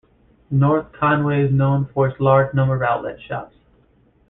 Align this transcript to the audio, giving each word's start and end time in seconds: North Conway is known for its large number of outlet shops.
North 0.49 0.91
Conway 0.93 1.43
is 1.45 1.51
known 1.51 1.85
for 1.93 2.07
its 2.07 2.19
large 2.19 2.55
number 2.55 2.73
of 2.75 2.81
outlet 2.81 3.21
shops. 3.21 3.53